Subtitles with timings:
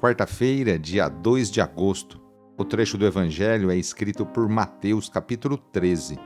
[0.00, 2.18] Quarta-feira, dia 2 de agosto.
[2.56, 6.18] O trecho do Evangelho é escrito por Mateus, capítulo 13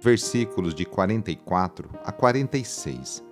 [0.00, 3.24] versículos de 44 a 46.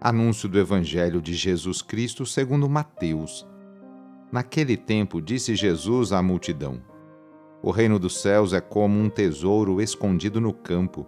[0.00, 3.44] Anúncio do Evangelho de Jesus Cristo segundo Mateus.
[4.30, 6.80] Naquele tempo disse Jesus à multidão:
[7.60, 11.04] O reino dos céus é como um tesouro escondido no campo.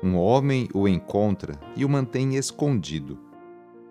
[0.00, 3.25] Um homem o encontra e o mantém escondido.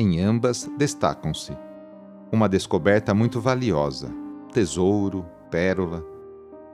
[0.00, 1.58] Em ambas destacam-se
[2.30, 4.14] uma descoberta muito valiosa,
[4.52, 6.06] tesouro, pérola,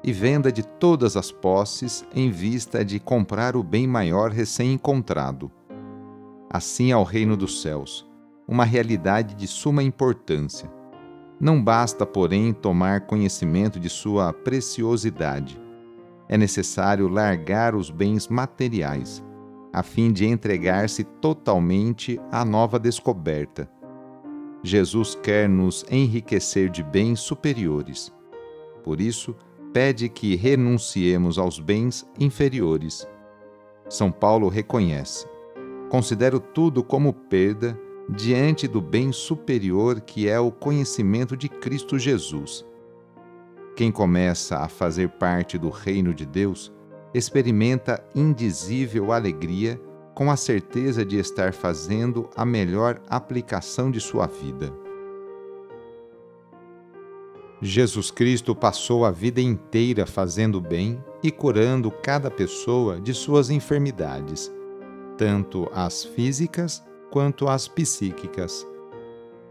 [0.03, 5.51] e venda de todas as posses em vista de comprar o bem maior recém-encontrado.
[6.51, 8.07] Assim é reino dos céus,
[8.47, 10.71] uma realidade de suma importância.
[11.41, 15.59] Não basta, porém, tomar conhecimento de sua preciosidade.
[16.29, 19.25] É necessário largar os bens materiais,
[19.75, 23.69] a fim de entregar-se totalmente à nova descoberta.
[24.63, 28.15] Jesus quer nos enriquecer de bens superiores.
[28.85, 29.35] Por isso,
[29.73, 33.05] pede que renunciemos aos bens inferiores.
[33.89, 35.27] São Paulo reconhece:
[35.91, 37.77] considero tudo como perda
[38.09, 42.65] diante do bem superior que é o conhecimento de Cristo Jesus.
[43.75, 46.73] Quem começa a fazer parte do reino de Deus
[47.15, 49.81] experimenta indizível alegria
[50.15, 54.73] com a certeza de estar fazendo a melhor aplicação de sua vida.
[57.63, 64.53] Jesus Cristo passou a vida inteira fazendo bem e curando cada pessoa de suas enfermidades,
[65.17, 68.67] tanto as físicas quanto as psíquicas.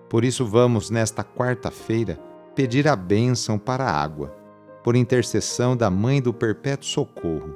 [0.09, 2.19] Por isso, vamos, nesta quarta-feira,
[2.53, 4.42] pedir a bênção para a água,
[4.83, 7.55] por intercessão da Mãe do Perpétuo Socorro.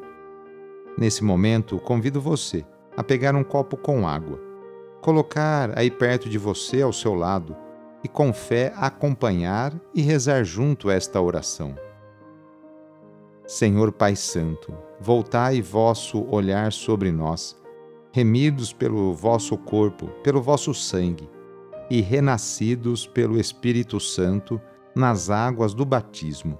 [0.98, 2.66] Nesse momento, convido você
[2.96, 4.40] a pegar um copo com água,
[5.02, 7.56] colocar aí perto de você, ao seu lado,
[8.04, 11.76] e com fé acompanhar e rezar junto esta oração.
[13.46, 17.56] Senhor Pai Santo, voltai vosso olhar sobre nós,
[18.12, 21.30] remidos pelo vosso corpo, pelo vosso sangue,
[21.90, 24.60] e renascidos pelo Espírito Santo
[24.96, 26.60] nas águas do batismo.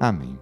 [0.00, 0.38] Amém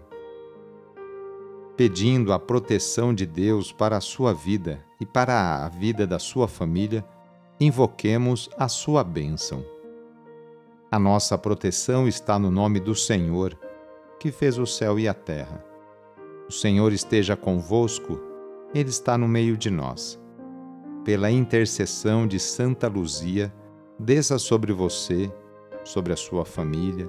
[1.77, 6.49] pedindo a proteção de Deus para a sua vida e para a vida da sua
[6.49, 7.05] família,
[7.61, 9.65] invoquemos a sua bênção.
[10.91, 13.59] A nossa proteção está no nome do Senhor,
[14.19, 15.63] que fez o céu e a terra.
[16.49, 18.19] O Senhor esteja convosco,
[18.75, 20.19] Ele está no meio de nós.
[21.05, 23.53] Pela intercessão de Santa Luzia,
[23.99, 25.31] desça sobre você,
[25.85, 27.09] sobre a sua família,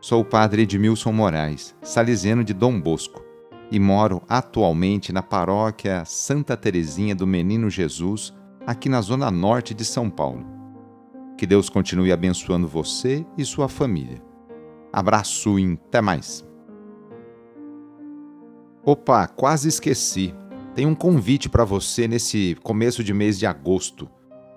[0.00, 3.24] Sou o padre Edmilson Moraes, salesiano de Dom Bosco,
[3.70, 8.32] e moro atualmente na paróquia Santa Teresinha do Menino Jesus,
[8.66, 10.44] aqui na zona norte de São Paulo.
[11.36, 14.22] Que Deus continue abençoando você e sua família.
[14.92, 16.46] Abraço e até mais.
[18.84, 20.34] Opa, quase esqueci.
[20.74, 24.08] Tem um convite para você nesse começo de mês de agosto.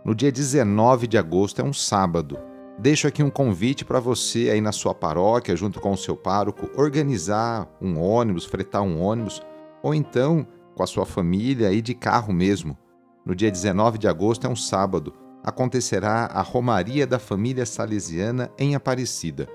[0.06, 2.38] No dia 19 de agosto é um sábado.
[2.80, 6.70] Deixo aqui um convite para você aí na sua paróquia, junto com o seu pároco,
[6.80, 9.42] organizar um ônibus, fretar um ônibus,
[9.84, 12.78] ou então com a sua família e de carro mesmo.
[13.26, 15.14] No dia 19 de agosto é um sábado.
[15.44, 19.50] Acontecerá a Romaria da Família Salesiana em Aparecida.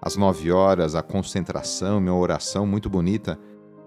[0.00, 3.36] Às 9 horas, a concentração, uma oração muito bonita,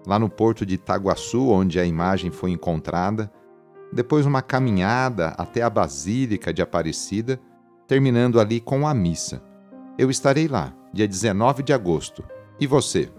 [0.06, 3.32] lá no porto de Itaguaçu, onde a imagem foi encontrada.
[3.90, 7.40] Depois, uma caminhada até a Basílica de Aparecida
[7.88, 9.42] terminando ali com a missa.
[9.98, 12.22] Eu estarei lá, dia 19 de agosto.
[12.60, 13.10] E você?